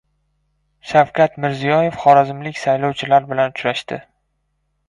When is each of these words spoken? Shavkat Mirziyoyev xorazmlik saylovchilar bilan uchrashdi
Shavkat 0.91 1.37
Mirziyoyev 1.43 1.99
xorazmlik 2.05 2.57
saylovchilar 2.63 3.31
bilan 3.35 3.55
uchrashdi 3.55 4.01